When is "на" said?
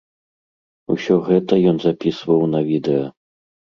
2.59-2.67